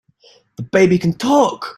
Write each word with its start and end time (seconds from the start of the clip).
The 0.55 0.63
baby 0.63 0.97
can 0.97 1.13
TALK! 1.13 1.69